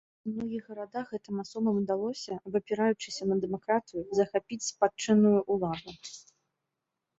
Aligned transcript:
У 0.29 0.31
многіх 0.35 0.63
гарадах 0.69 1.05
гэтым 1.11 1.35
асобам 1.43 1.75
удалося, 1.81 2.33
абапіраючыся 2.47 3.29
на 3.33 3.39
дэмакратыю, 3.45 4.01
захапіць 4.23 4.61
спадчынную 4.71 5.39
ўладу. 5.53 5.91